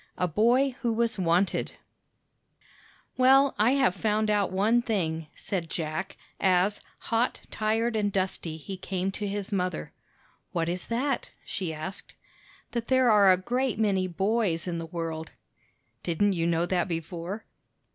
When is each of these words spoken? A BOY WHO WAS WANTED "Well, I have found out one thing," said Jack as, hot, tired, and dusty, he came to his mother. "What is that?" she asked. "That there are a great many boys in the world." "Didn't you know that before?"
A 0.17 0.27
BOY 0.27 0.71
WHO 0.81 0.93
WAS 0.93 1.19
WANTED 1.19 1.73
"Well, 3.17 3.53
I 3.59 3.73
have 3.75 3.93
found 3.93 4.31
out 4.31 4.51
one 4.51 4.81
thing," 4.81 5.27
said 5.35 5.69
Jack 5.69 6.17
as, 6.39 6.81
hot, 7.01 7.41
tired, 7.51 7.95
and 7.95 8.11
dusty, 8.11 8.57
he 8.57 8.77
came 8.77 9.11
to 9.11 9.27
his 9.27 9.51
mother. 9.51 9.91
"What 10.53 10.67
is 10.69 10.87
that?" 10.87 11.29
she 11.45 11.71
asked. 11.71 12.15
"That 12.71 12.87
there 12.87 13.11
are 13.11 13.31
a 13.31 13.37
great 13.37 13.77
many 13.77 14.07
boys 14.07 14.67
in 14.67 14.79
the 14.79 14.87
world." 14.87 15.33
"Didn't 16.01 16.33
you 16.33 16.47
know 16.47 16.65
that 16.65 16.87
before?" 16.87 17.45